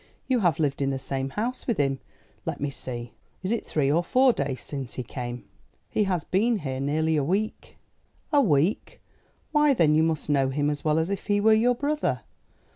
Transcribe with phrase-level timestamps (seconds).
[0.27, 1.99] You have lived in the same house with him
[2.43, 3.13] let me see,
[3.43, 5.43] is it three or four days since he came?"
[5.91, 7.77] "He has been here nearly a week."
[8.33, 8.99] "A week!
[9.51, 12.21] Why then you must know him as well as if he were your brother.